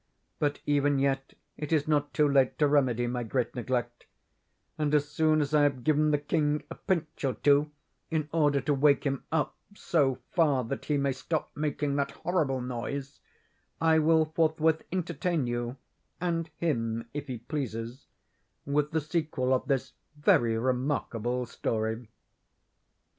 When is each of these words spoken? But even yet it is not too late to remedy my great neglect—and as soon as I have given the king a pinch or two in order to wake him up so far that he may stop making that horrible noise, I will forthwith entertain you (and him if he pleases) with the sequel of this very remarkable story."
But 0.39 0.61
even 0.65 0.97
yet 0.97 1.35
it 1.57 1.71
is 1.71 1.87
not 1.87 2.11
too 2.11 2.27
late 2.27 2.57
to 2.57 2.65
remedy 2.67 3.05
my 3.05 3.21
great 3.21 3.53
neglect—and 3.53 4.95
as 4.95 5.07
soon 5.07 5.41
as 5.41 5.53
I 5.53 5.61
have 5.61 5.83
given 5.83 6.09
the 6.09 6.17
king 6.17 6.63
a 6.71 6.73
pinch 6.73 7.23
or 7.23 7.35
two 7.35 7.69
in 8.09 8.27
order 8.33 8.59
to 8.61 8.73
wake 8.73 9.03
him 9.03 9.23
up 9.31 9.55
so 9.75 10.17
far 10.31 10.63
that 10.63 10.85
he 10.85 10.97
may 10.97 11.11
stop 11.11 11.51
making 11.55 11.97
that 11.97 12.09
horrible 12.23 12.61
noise, 12.61 13.19
I 13.79 13.99
will 13.99 14.25
forthwith 14.25 14.83
entertain 14.91 15.45
you 15.45 15.77
(and 16.19 16.49
him 16.57 17.07
if 17.13 17.27
he 17.27 17.37
pleases) 17.37 18.07
with 18.65 18.89
the 18.89 19.01
sequel 19.01 19.53
of 19.53 19.67
this 19.67 19.93
very 20.17 20.57
remarkable 20.57 21.45
story." 21.45 22.07